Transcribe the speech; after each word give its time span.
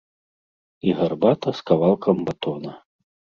І 0.87 0.95
гарбата 1.01 1.53
з 1.59 1.67
кавалкам 1.71 2.25
батона. 2.31 2.73